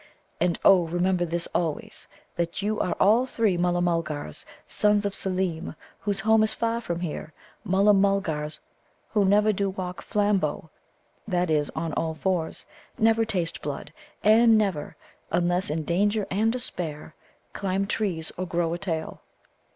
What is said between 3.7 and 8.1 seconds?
mulgars, sons of Seelem, whose home is far from here Mulla